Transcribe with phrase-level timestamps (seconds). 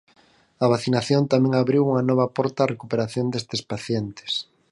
[0.63, 4.31] A vacinación tamén abriu unha nova porta á recuperación destes pacientes.